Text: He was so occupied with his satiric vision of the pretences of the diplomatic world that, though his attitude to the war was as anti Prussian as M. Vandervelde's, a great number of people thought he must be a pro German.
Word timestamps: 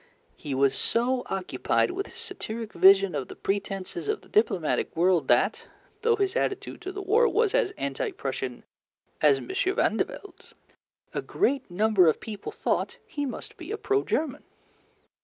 He 0.35 0.55
was 0.55 0.73
so 0.75 1.21
occupied 1.27 1.91
with 1.91 2.07
his 2.07 2.15
satiric 2.15 2.73
vision 2.73 3.13
of 3.13 3.27
the 3.27 3.35
pretences 3.35 4.07
of 4.07 4.21
the 4.21 4.29
diplomatic 4.29 4.97
world 4.97 5.27
that, 5.27 5.67
though 6.01 6.15
his 6.15 6.35
attitude 6.35 6.81
to 6.81 6.91
the 6.91 7.03
war 7.03 7.27
was 7.27 7.53
as 7.53 7.69
anti 7.77 8.09
Prussian 8.09 8.63
as 9.21 9.37
M. 9.37 9.49
Vandervelde's, 9.49 10.55
a 11.13 11.21
great 11.21 11.69
number 11.69 12.07
of 12.07 12.19
people 12.19 12.51
thought 12.51 12.97
he 13.05 13.27
must 13.27 13.57
be 13.57 13.71
a 13.71 13.77
pro 13.77 14.03
German. 14.03 14.43